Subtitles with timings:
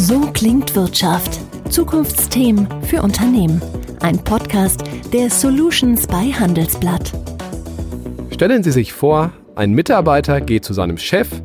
[0.00, 1.40] So klingt Wirtschaft.
[1.70, 3.60] Zukunftsthemen für Unternehmen.
[3.98, 7.12] Ein Podcast der Solutions bei Handelsblatt.
[8.30, 11.42] Stellen Sie sich vor, ein Mitarbeiter geht zu seinem Chef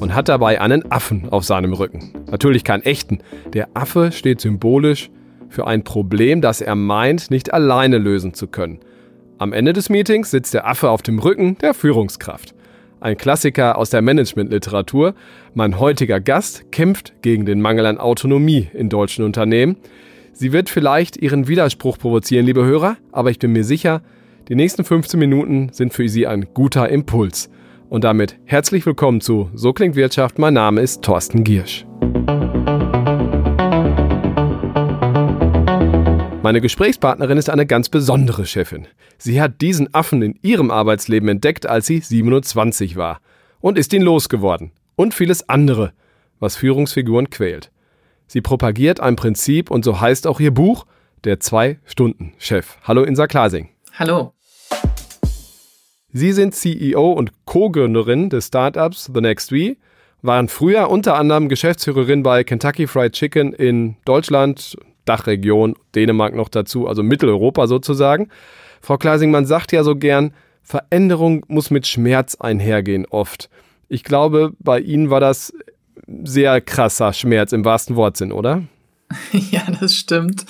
[0.00, 2.12] und hat dabei einen Affen auf seinem Rücken.
[2.28, 3.20] Natürlich keinen echten.
[3.52, 5.08] Der Affe steht symbolisch
[5.48, 8.80] für ein Problem, das er meint, nicht alleine lösen zu können.
[9.38, 12.53] Am Ende des Meetings sitzt der Affe auf dem Rücken der Führungskraft.
[13.04, 15.14] Ein Klassiker aus der Managementliteratur.
[15.52, 19.76] Mein heutiger Gast kämpft gegen den Mangel an Autonomie in deutschen Unternehmen.
[20.32, 24.00] Sie wird vielleicht Ihren Widerspruch provozieren, liebe Hörer, aber ich bin mir sicher,
[24.48, 27.50] die nächsten 15 Minuten sind für Sie ein guter Impuls.
[27.90, 30.38] Und damit herzlich willkommen zu So klingt Wirtschaft.
[30.38, 31.84] Mein Name ist Thorsten Giersch.
[36.44, 38.86] Meine Gesprächspartnerin ist eine ganz besondere Chefin.
[39.16, 43.22] Sie hat diesen Affen in ihrem Arbeitsleben entdeckt, als sie 27 war.
[43.62, 44.70] Und ist ihn losgeworden.
[44.94, 45.94] Und vieles andere,
[46.40, 47.70] was Führungsfiguren quält.
[48.26, 50.84] Sie propagiert ein Prinzip und so heißt auch ihr Buch,
[51.24, 52.76] der Zwei-Stunden-Chef.
[52.82, 53.70] Hallo Insa Klasing.
[53.94, 54.34] Hallo.
[56.12, 59.78] Sie sind CEO und Co-Gründerin des Startups The Next We,
[60.20, 66.86] waren früher unter anderem Geschäftsführerin bei Kentucky Fried Chicken in Deutschland, Dachregion, Dänemark noch dazu,
[66.88, 68.28] also Mitteleuropa sozusagen.
[68.80, 73.50] Frau Kleising, man sagt ja so gern, Veränderung muss mit Schmerz einhergehen oft.
[73.88, 75.52] Ich glaube, bei Ihnen war das
[76.24, 78.62] sehr krasser Schmerz im wahrsten Wortsinn, oder?
[79.50, 80.44] Ja, das stimmt.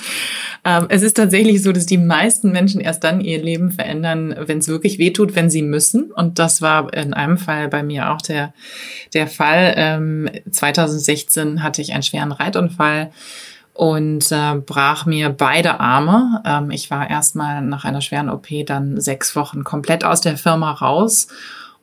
[0.65, 4.59] Ähm, es ist tatsächlich so, dass die meisten Menschen erst dann ihr Leben verändern, wenn
[4.59, 6.13] es wirklich wehtut, wenn sie müssen.
[6.13, 8.55] Und das war in einem Fall bei mir auch der,
[9.13, 9.75] der Fall.
[9.77, 13.11] Ähm, 2016 hatte ich einen schweren Reitunfall
[13.75, 16.41] und äh, brach mir beide Arme.
[16.47, 20.71] Ähm, ich war erstmal nach einer schweren OP dann sechs Wochen komplett aus der Firma
[20.71, 21.27] raus.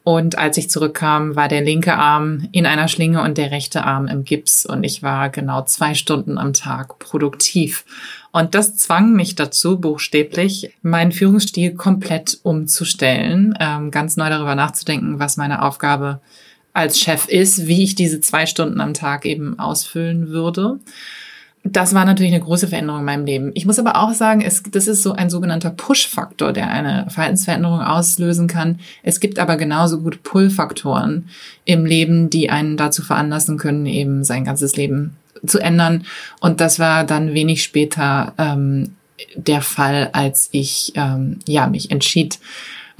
[0.04, 4.08] Und als ich zurückkam, war der linke Arm in einer Schlinge und der rechte Arm
[4.08, 4.66] im Gips.
[4.66, 7.86] Und ich war genau zwei Stunden am Tag produktiv.
[8.32, 15.20] Und das zwang mich dazu, buchstäblich meinen Führungsstil komplett umzustellen, ähm, ganz neu darüber nachzudenken,
[15.20, 16.22] was meine Aufgabe
[16.74, 20.80] als Chef ist, wie ich diese zwei Stunden am Tag eben ausfüllen würde
[21.64, 23.52] das war natürlich eine große Veränderung in meinem Leben.
[23.54, 27.82] Ich muss aber auch sagen, es, das ist so ein sogenannter Push-Faktor, der eine Verhaltensveränderung
[27.82, 28.80] auslösen kann.
[29.04, 31.30] Es gibt aber genauso gut Pull-Faktoren
[31.66, 36.06] im Leben, die einen dazu veranlassen können, eben sein ganzes Leben zu ändern.
[36.40, 38.96] Und das war dann wenig später ähm,
[39.36, 42.40] der Fall, als ich ähm, ja mich entschied,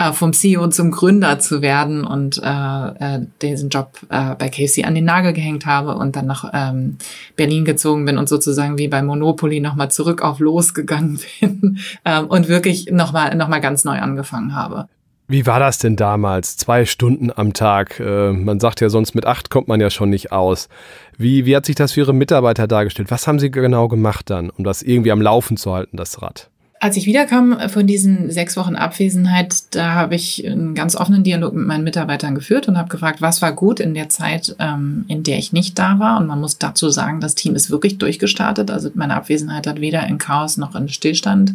[0.02, 4.86] äh, vom CEO zum Gründer zu werden und äh, äh, diesen Job äh, bei KFC
[4.86, 6.98] an den Nagel gehängt habe und dann nach ähm,
[7.36, 12.48] Berlin gezogen bin und sozusagen wie bei Monopoly nochmal zurück auf losgegangen bin ähm, und
[12.48, 14.88] wirklich nochmal noch mal ganz neu angefangen habe.
[15.28, 16.58] Wie war das denn damals?
[16.58, 18.00] Zwei Stunden am Tag.
[18.02, 20.68] Äh, man sagt ja sonst, mit acht kommt man ja schon nicht aus.
[21.18, 23.12] Wie, wie hat sich das für Ihre Mitarbeiter dargestellt?
[23.12, 26.51] Was haben Sie genau gemacht dann, um das irgendwie am Laufen zu halten, das Rad?
[26.84, 31.54] Als ich wiederkam von diesen sechs Wochen Abwesenheit, da habe ich einen ganz offenen Dialog
[31.54, 35.22] mit meinen Mitarbeitern geführt und habe gefragt, was war gut in der Zeit, ähm, in
[35.22, 36.20] der ich nicht da war.
[36.20, 38.72] Und man muss dazu sagen, das Team ist wirklich durchgestartet.
[38.72, 41.54] Also meine Abwesenheit hat weder in Chaos noch in Stillstand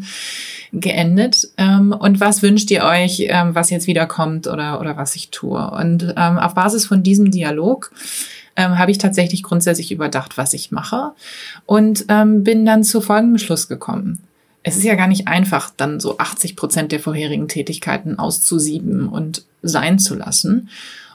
[0.73, 1.49] geendet.
[1.57, 5.59] Ähm, und was wünscht ihr euch, ähm, was jetzt wiederkommt oder, oder was ich tue?
[5.73, 7.91] Und auf Basis von diesem Dialog
[8.57, 11.11] habe ich tatsächlich grundsätzlich überdacht, was ich mache
[11.67, 14.23] und ähm, bin dann zu folgendem Schluss gekommen
[14.67, 19.45] es ist ja gar nicht einfach, dann so 80 Prozent der vorherigen Tätigkeiten auszusieben und
[19.63, 20.71] sein zu lassen.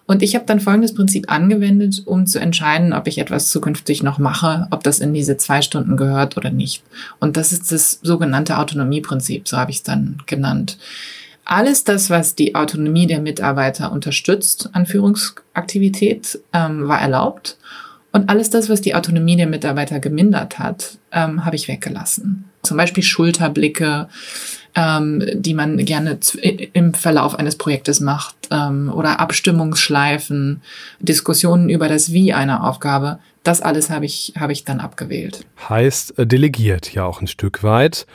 [0.08, 4.20] Und ich habe dann folgendes Prinzip angewendet, um zu entscheiden, ob ich etwas zukünftig noch
[4.20, 6.82] mache, ob das in diese zwei Stunden gehört oder nicht.
[7.20, 10.78] Und das ist das sogenannte Autonomieprinzip, so habe ich es dann genannt.
[11.44, 17.58] Alles das, was die Autonomie der Mitarbeiter unterstützt an Führungsaktivität, ähm, war erlaubt.
[18.14, 22.46] Und alles das, was die Autonomie der Mitarbeiter gemindert hat, ähm, habe ich weggelassen.
[22.64, 24.08] Zum Beispiel Schulterblicke,
[24.76, 26.20] ähm, die man gerne
[26.74, 30.62] im Verlauf eines Projektes macht ähm, oder Abstimmungsschleifen,
[31.00, 33.20] Diskussionen über das Wie einer Aufgabe.
[33.44, 35.46] Das alles habe ich, habe ich dann abgewählt.
[35.68, 38.06] Heißt, äh, delegiert ja auch ein Stück weit.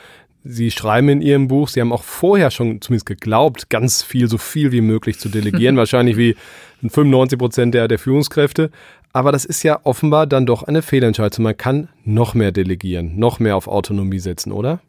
[0.49, 4.37] Sie schreiben in Ihrem Buch, Sie haben auch vorher schon zumindest geglaubt, ganz viel, so
[4.37, 6.35] viel wie möglich zu delegieren, wahrscheinlich wie
[6.81, 8.71] 95 Prozent der, der Führungskräfte.
[9.13, 11.43] Aber das ist ja offenbar dann doch eine Fehlentscheidung.
[11.43, 14.79] Man kann noch mehr delegieren, noch mehr auf Autonomie setzen, oder?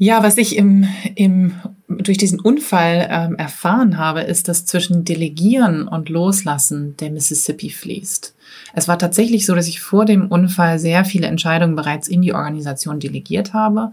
[0.00, 1.54] Ja, was ich im, im,
[1.88, 8.34] durch diesen Unfall ähm, erfahren habe, ist, dass zwischen Delegieren und Loslassen der Mississippi fließt.
[8.74, 12.32] Es war tatsächlich so, dass ich vor dem Unfall sehr viele Entscheidungen bereits in die
[12.32, 13.92] Organisation delegiert habe.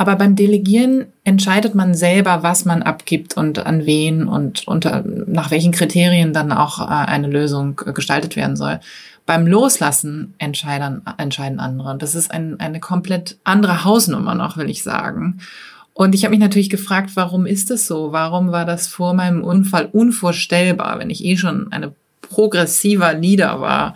[0.00, 5.50] Aber beim Delegieren entscheidet man selber, was man abgibt und an wen und unter, nach
[5.50, 8.78] welchen Kriterien dann auch äh, eine Lösung gestaltet werden soll.
[9.26, 11.90] Beim Loslassen entscheiden, entscheiden andere.
[11.90, 15.40] Und das ist ein, eine komplett andere Hausnummer noch, will ich sagen.
[15.94, 18.12] Und ich habe mich natürlich gefragt, warum ist das so?
[18.12, 21.92] Warum war das vor meinem Unfall unvorstellbar, wenn ich eh schon eine
[22.28, 23.94] progressiver Leader war,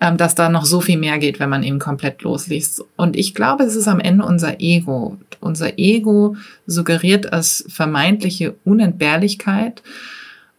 [0.00, 2.84] ähm, dass da noch so viel mehr geht, wenn man eben komplett losliest.
[2.96, 5.16] Und ich glaube, es ist am Ende unser Ego.
[5.40, 6.36] Unser Ego
[6.66, 9.82] suggeriert als vermeintliche Unentbehrlichkeit.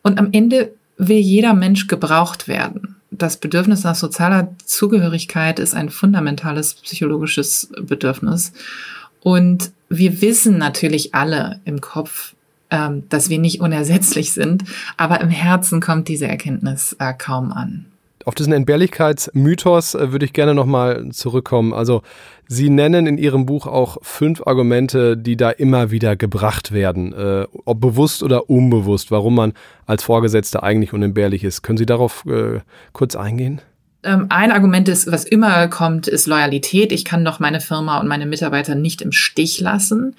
[0.02, 2.96] Und am Ende will jeder Mensch gebraucht werden.
[3.12, 8.54] Das Bedürfnis nach sozialer Zugehörigkeit ist ein fundamentales psychologisches Bedürfnis.
[9.20, 12.34] Und wir wissen natürlich alle im Kopf,
[12.72, 14.64] ähm, dass wir nicht unersetzlich sind,
[14.98, 17.86] aber im Herzen kommt diese Erkenntnis äh, kaum an.
[18.26, 21.74] Auf diesen Entbehrlichkeitsmythos äh, würde ich gerne nochmal zurückkommen.
[21.74, 22.02] Also
[22.48, 27.48] Sie nennen in Ihrem Buch auch fünf Argumente, die da immer wieder gebracht werden, äh,
[27.66, 29.54] ob bewusst oder unbewusst, warum man
[29.86, 31.62] als Vorgesetzter eigentlich unentbehrlich ist.
[31.62, 32.60] Können Sie darauf äh,
[32.92, 33.62] kurz eingehen?
[34.04, 36.92] Ähm, ein Argument ist, was immer kommt, ist Loyalität.
[36.92, 40.16] Ich kann doch meine Firma und meine Mitarbeiter nicht im Stich lassen.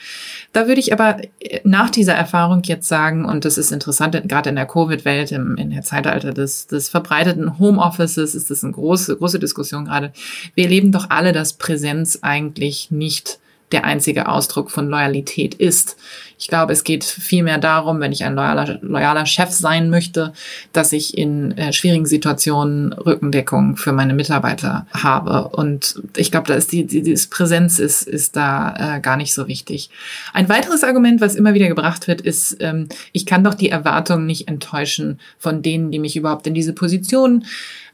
[0.53, 4.51] Da würde ich aber äh, nach dieser Erfahrung jetzt sagen, und das ist interessant, gerade
[4.51, 9.41] in der Covid-Welt, in der Zeitalter des, des verbreiteten Homeoffices ist das eine große, große
[9.41, 10.13] Diskussion gerade.
[10.55, 13.41] Wir erleben doch alle, dass Präsenz eigentlich nicht
[13.73, 15.97] der einzige Ausdruck von Loyalität ist.
[16.39, 20.33] Ich glaube, es geht vielmehr darum, wenn ich ein loyaler, loyaler Chef sein möchte,
[20.73, 25.49] dass ich in äh, schwierigen Situationen Rückendeckung für meine Mitarbeiter habe.
[25.49, 29.35] Und ich glaube, da ist die, die, die Präsenz ist, ist da äh, gar nicht
[29.35, 29.91] so wichtig.
[30.33, 34.27] Ein weiteres Argument, was immer wieder gebracht wird, ist, ähm, ich kann doch die Erwartungen
[34.27, 37.45] nicht enttäuschen von denen, die mich überhaupt in diese Position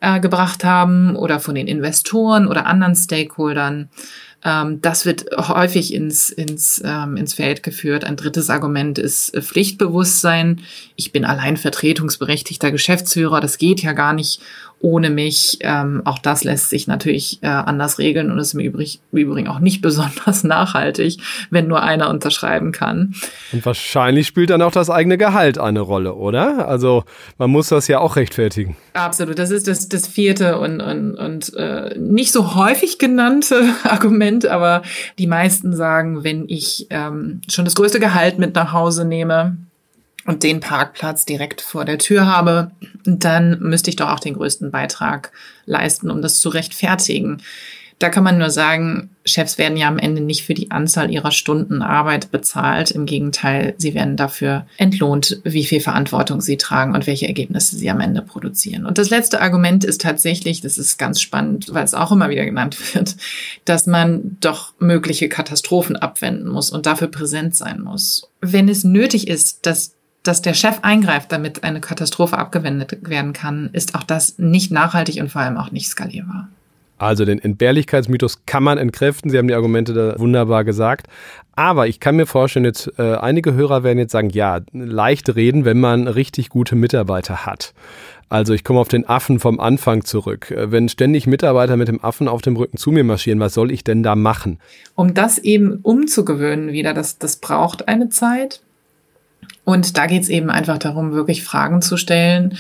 [0.01, 3.91] äh, gebracht haben oder von den Investoren oder anderen Stakeholdern.
[4.45, 8.05] Ähm, das wird häufig ins, ins, ähm, ins Feld geführt.
[8.05, 10.61] Ein drittes Argument ist äh, Pflichtbewusstsein.
[10.95, 13.41] Ich bin allein vertretungsberechtigter Geschäftsführer.
[13.41, 14.41] Das geht ja gar nicht
[14.81, 15.59] ohne mich.
[15.61, 19.83] Ähm, auch das lässt sich natürlich äh, anders regeln und ist im Übrigen auch nicht
[19.83, 21.19] besonders nachhaltig,
[21.51, 23.15] wenn nur einer unterschreiben kann.
[23.53, 26.69] Und wahrscheinlich spielt dann auch das eigene Gehalt eine Rolle, oder?
[26.69, 27.05] Also
[27.39, 28.77] man muss das ja auch rechtfertigen.
[28.95, 34.47] Absolut, das ist das, das vierte und, und, und äh, nicht so häufig genannte Argument,
[34.47, 34.83] aber
[35.19, 39.57] die meisten sagen, wenn ich ähm, schon das größte Gehalt mit nach Hause nehme,
[40.29, 42.71] und den Parkplatz direkt vor der Tür habe,
[43.05, 45.33] dann müsste ich doch auch den größten Beitrag
[45.65, 47.39] leisten, um das zu rechtfertigen.
[47.99, 51.31] Da kann man nur sagen, Chefs werden ja am Ende nicht für die Anzahl ihrer
[51.31, 52.91] Stunden Arbeit bezahlt.
[52.91, 57.89] Im Gegenteil, sie werden dafür entlohnt, wie viel Verantwortung sie tragen und welche Ergebnisse sie
[57.89, 58.85] am Ende produzieren.
[58.85, 62.45] Und das letzte Argument ist tatsächlich, das ist ganz spannend, weil es auch immer wieder
[62.45, 63.17] genannt wird,
[63.65, 68.31] dass man doch mögliche Katastrophen abwenden muss und dafür präsent sein muss.
[68.43, 69.98] Wenn es nötig ist, dass
[70.29, 75.21] dass der Chef eingreift, damit eine Katastrophe abgewendet werden kann, ist auch das nicht nachhaltig
[75.21, 76.49] und vor allem auch nicht skalierbar.
[76.99, 79.31] Also den Entbehrlichkeitsmythos kann man entkräften.
[79.31, 81.07] Sie haben die Argumente da wunderbar gesagt.
[81.55, 85.65] Aber ich kann mir vorstellen, jetzt äh, einige Hörer werden jetzt sagen, ja, leicht reden,
[85.65, 87.73] wenn man richtig gute Mitarbeiter hat.
[88.29, 90.51] Also ich komme auf den Affen vom Anfang zurück.
[90.51, 93.71] Äh, wenn ständig Mitarbeiter mit dem Affen auf dem Rücken zu mir marschieren, was soll
[93.71, 94.59] ich denn da machen?
[94.95, 98.61] Um das eben umzugewöhnen wieder, das, das braucht eine Zeit.
[99.65, 102.57] Und da geht es eben einfach darum, wirklich Fragen zu stellen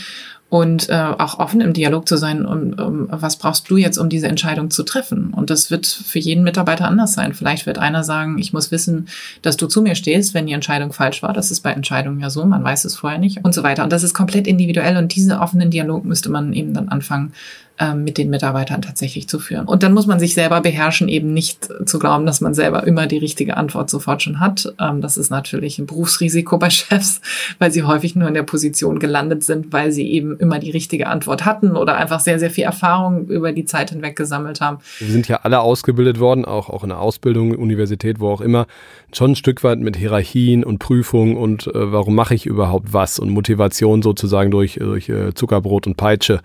[0.50, 4.08] und äh, auch offen im Dialog zu sein, um, um, was brauchst du jetzt, um
[4.08, 5.34] diese Entscheidung zu treffen?
[5.34, 7.34] Und das wird für jeden Mitarbeiter anders sein.
[7.34, 9.08] Vielleicht wird einer sagen, ich muss wissen,
[9.42, 11.34] dass du zu mir stehst, wenn die Entscheidung falsch war.
[11.34, 13.84] Das ist bei Entscheidungen ja so, man weiß es vorher nicht und so weiter.
[13.84, 17.34] Und das ist komplett individuell und diesen offenen Dialog müsste man eben dann anfangen
[17.78, 19.66] ähm, mit den Mitarbeitern tatsächlich zu führen.
[19.66, 23.06] Und dann muss man sich selber beherrschen, eben nicht zu glauben, dass man selber immer
[23.06, 24.72] die richtige Antwort sofort schon hat.
[24.80, 27.20] Ähm, das ist natürlich ein Berufsrisiko bei Chefs,
[27.58, 31.06] weil sie häufig nur in der Position gelandet sind, weil sie eben immer die richtige
[31.06, 34.78] Antwort hatten oder einfach sehr, sehr viel Erfahrung über die Zeit hinweg gesammelt haben.
[34.98, 38.66] Wir sind ja alle ausgebildet worden, auch, auch in der Ausbildung, Universität, wo auch immer,
[39.12, 43.18] schon ein Stück weit mit Hierarchien und Prüfungen und äh, warum mache ich überhaupt was
[43.18, 46.40] und Motivation sozusagen durch, durch äh, Zuckerbrot und Peitsche.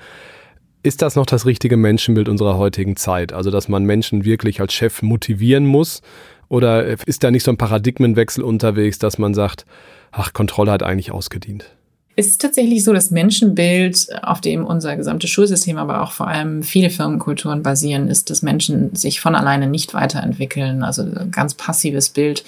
[0.86, 3.32] Ist das noch das richtige Menschenbild unserer heutigen Zeit?
[3.32, 6.02] Also, dass man Menschen wirklich als Chef motivieren muss?
[6.50, 9.66] Oder ist da nicht so ein Paradigmenwechsel unterwegs, dass man sagt,
[10.12, 11.74] ach, Kontrolle hat eigentlich ausgedient?
[12.16, 16.62] Es ist tatsächlich so, das Menschenbild, auf dem unser gesamtes Schulsystem, aber auch vor allem
[16.62, 20.84] viele Firmenkulturen basieren, ist, dass Menschen sich von alleine nicht weiterentwickeln.
[20.84, 22.44] Also ein ganz passives Bild.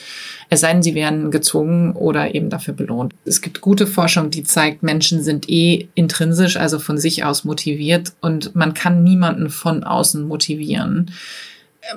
[0.52, 3.16] Es sei denn, sie werden gezwungen oder eben dafür belohnt.
[3.26, 8.14] Es gibt gute Forschung, die zeigt, Menschen sind eh intrinsisch, also von sich aus motiviert
[8.22, 11.12] und man kann niemanden von außen motivieren.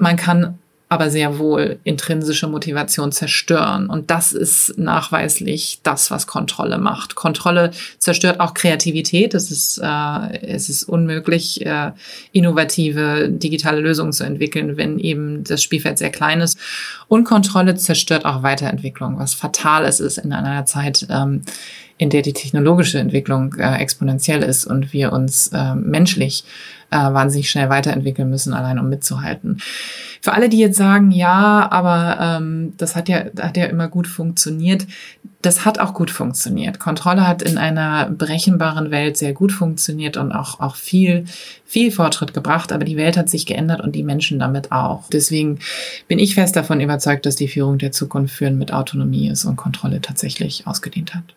[0.00, 0.58] Man kann
[0.90, 3.90] aber sehr wohl intrinsische Motivation zerstören.
[3.90, 7.14] Und das ist nachweislich das, was Kontrolle macht.
[7.14, 9.34] Kontrolle zerstört auch Kreativität.
[9.34, 11.92] Es ist, äh, es ist unmöglich, äh,
[12.32, 16.58] innovative digitale Lösungen zu entwickeln, wenn eben das Spielfeld sehr klein ist.
[17.06, 21.42] Und Kontrolle zerstört auch Weiterentwicklung, was fatal ist, ist in einer Zeit, ähm,
[21.98, 26.44] in der die technologische Entwicklung äh, exponentiell ist und wir uns äh, menschlich
[26.90, 29.60] äh, wahnsinnig schnell weiterentwickeln müssen, allein um mitzuhalten.
[30.20, 34.06] Für alle, die jetzt sagen, ja, aber ähm, das hat ja, hat ja immer gut
[34.06, 34.86] funktioniert,
[35.42, 36.80] das hat auch gut funktioniert.
[36.80, 41.26] Kontrolle hat in einer berechenbaren Welt sehr gut funktioniert und auch, auch viel,
[41.64, 45.08] viel Fortschritt gebracht, aber die Welt hat sich geändert und die Menschen damit auch.
[45.12, 45.60] Deswegen
[46.08, 49.56] bin ich fest davon überzeugt, dass die Führung der Zukunft führen mit Autonomie ist und
[49.56, 51.34] Kontrolle tatsächlich ausgedient hat.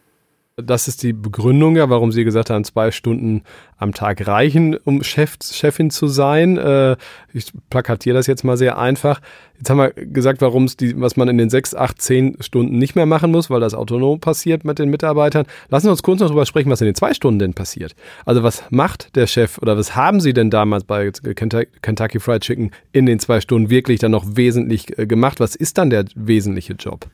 [0.58, 3.44] Das ist die Begründung ja, warum Sie gesagt haben, zwei Stunden
[3.78, 6.58] am Tag reichen, um Chef, Chefin zu sein.
[6.58, 6.98] Äh,
[7.32, 9.22] ich plakatiere das jetzt mal sehr einfach.
[9.58, 12.78] Jetzt haben wir gesagt, warum es die, was man in den sechs, acht, zehn Stunden
[12.78, 15.46] nicht mehr machen muss, weil das autonom passiert mit den Mitarbeitern.
[15.70, 17.96] Lassen Sie uns kurz noch darüber sprechen, was in den zwei Stunden denn passiert.
[18.26, 22.72] Also was macht der Chef oder was haben Sie denn damals bei Kentucky Fried Chicken
[22.92, 25.40] in den zwei Stunden wirklich dann noch wesentlich äh, gemacht?
[25.40, 27.08] Was ist dann der wesentliche Job?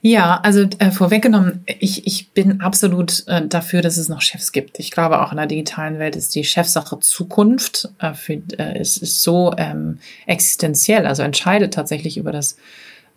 [0.00, 4.78] Ja, also äh, vorweggenommen, ich, ich bin absolut äh, dafür, dass es noch Chefs gibt.
[4.78, 7.88] Ich glaube, auch in der digitalen Welt ist die Chefsache Zukunft.
[7.98, 12.56] Äh, für, äh, es ist so ähm, existenziell, also entscheidet tatsächlich über das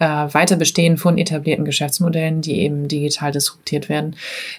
[0.01, 4.15] äh, Weiterbestehen von etablierten Geschäftsmodellen, die eben digital disruptiert werden,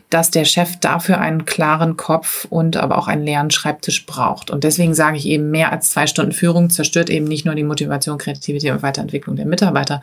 [0.08, 4.52] dass der Chef dafür einen klaren Kopf und aber auch einen leeren Schreibtisch braucht.
[4.52, 7.64] Und deswegen sage ich eben, mehr als zwei Stunden Führung zerstört eben nicht nur die
[7.64, 10.00] Motivation, Kreativität und Weiterentwicklung der Mitarbeiter,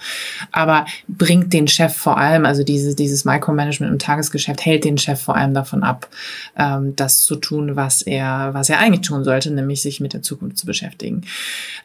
[0.52, 5.22] aber bringt den Chef vor allem, also dieses, dieses Micromanagement im Tagesgeschäft hält den Chef
[5.22, 6.10] vor allem davon ab,
[6.58, 10.22] ähm, das zu tun, was er, was er eigentlich tun sollte, nämlich sich mit der
[10.22, 11.22] Zukunft zu beschäftigen.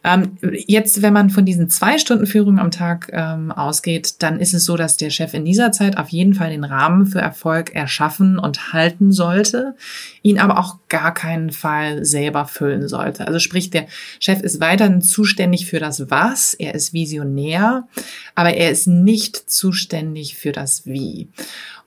[0.02, 4.40] Ähm, jetzt, wenn man von diesen zwei Stunden Führung am Tag ähm, ähm, ausgeht, dann
[4.40, 7.20] ist es so, dass der Chef in dieser Zeit auf jeden Fall den Rahmen für
[7.20, 9.74] Erfolg erschaffen und halten sollte,
[10.22, 13.26] ihn aber auch gar keinen Fall selber füllen sollte.
[13.26, 13.86] Also sprich, der
[14.20, 17.86] Chef ist weiterhin zuständig für das Was, er ist visionär,
[18.34, 21.28] aber er ist nicht zuständig für das Wie.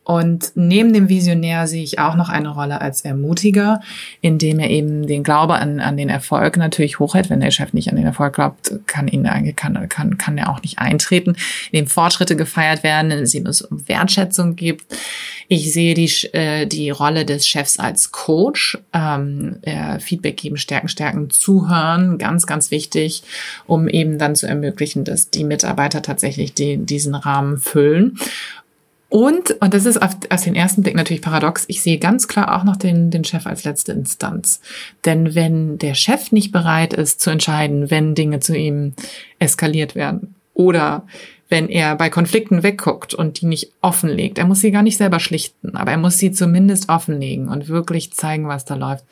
[0.07, 3.81] Und neben dem Visionär sehe ich auch noch eine Rolle als Ermutiger,
[4.21, 7.29] indem er eben den Glaube an, an den Erfolg natürlich hochhält.
[7.29, 10.61] Wenn der Chef nicht an den Erfolg glaubt, kann ihn kann, kann, kann er auch
[10.61, 11.35] nicht eintreten.
[11.73, 14.85] Indem Fortschritte gefeiert werden, indem es um Wertschätzung gibt.
[15.49, 20.87] Ich sehe die, äh, die Rolle des Chefs als Coach, ähm, äh, Feedback geben, stärken,
[20.87, 23.23] stärken, zuhören, ganz, ganz wichtig,
[23.65, 28.17] um eben dann zu ermöglichen, dass die Mitarbeiter tatsächlich die, diesen Rahmen füllen.
[29.09, 32.57] Und, und das ist auf, aus den ersten Blick natürlich paradox, ich sehe ganz klar
[32.57, 34.59] auch noch den, den Chef als letzte Instanz.
[35.05, 38.93] Denn wenn der Chef nicht bereit ist zu entscheiden, wenn Dinge zu ihm
[39.39, 41.05] eskaliert werden oder
[41.49, 45.21] wenn er bei Konflikten wegguckt und die nicht offenlegt, er muss sie gar nicht selber
[45.21, 49.05] schlichten, aber er muss sie zumindest offenlegen und wirklich zeigen, was da läuft.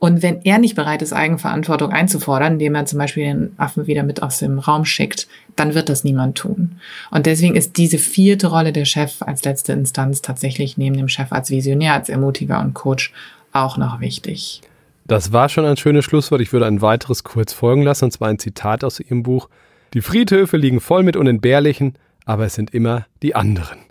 [0.00, 4.04] Und wenn er nicht bereit ist, Eigenverantwortung einzufordern, indem er zum Beispiel den Affen wieder
[4.04, 5.26] mit aus dem Raum schickt,
[5.56, 6.78] dann wird das niemand tun.
[7.10, 11.32] Und deswegen ist diese vierte Rolle der Chef als letzte Instanz tatsächlich neben dem Chef
[11.32, 13.12] als Visionär, als Ermutiger und Coach
[13.52, 14.60] auch noch wichtig.
[15.08, 16.42] Das war schon ein schönes Schlusswort.
[16.42, 19.48] Ich würde ein weiteres kurz folgen lassen, und zwar ein Zitat aus Ihrem Buch.
[19.94, 23.87] Die Friedhöfe liegen voll mit Unentbehrlichen, aber es sind immer die anderen.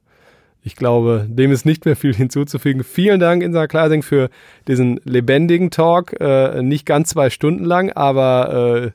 [0.68, 2.84] Ich glaube, dem ist nicht mehr viel hinzuzufügen.
[2.84, 4.30] Vielen Dank, Insa Klasing, für
[4.68, 6.20] diesen lebendigen Talk.
[6.20, 8.92] Äh, nicht ganz zwei Stunden lang, aber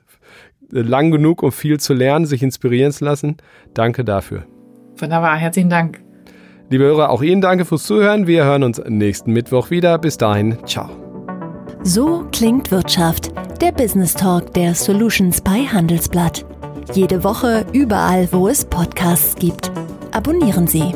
[0.70, 3.38] äh, lang genug, um viel zu lernen, sich inspirieren zu lassen.
[3.72, 4.44] Danke dafür.
[4.98, 6.02] Wunderbar, herzlichen Dank.
[6.68, 8.26] Liebe Hörer, auch Ihnen danke fürs Zuhören.
[8.26, 9.96] Wir hören uns nächsten Mittwoch wieder.
[9.96, 10.90] Bis dahin, ciao.
[11.82, 16.44] So klingt Wirtschaft, der Business Talk der Solutions bei Handelsblatt.
[16.92, 19.72] Jede Woche überall, wo es Podcasts gibt.
[20.12, 20.92] Abonnieren Sie.